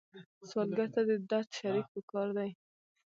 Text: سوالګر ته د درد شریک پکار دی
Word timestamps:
سوالګر 0.49 0.87
ته 0.95 1.01
د 1.09 1.11
درد 1.29 1.49
شریک 1.57 1.87
پکار 1.93 2.27
دی 2.37 2.49